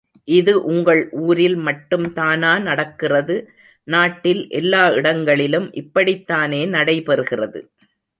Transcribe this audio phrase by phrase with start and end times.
[0.27, 3.35] இது உங்கள் ஊரில் மட்டும்தானா நடக்கிறது
[3.87, 7.61] நாட்டில் எல்லா இடங்களிலும் இப்படிதானே நடைபெறுகிறது.